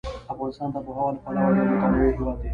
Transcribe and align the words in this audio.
افغانستان 0.33 0.69
د 0.73 0.75
آب 0.79 0.85
وهوا 0.87 1.07
له 1.13 1.19
پلوه 1.23 1.49
ډېر 1.55 1.65
متنوع 1.71 2.09
هېواد 2.17 2.37
دی. 2.41 2.49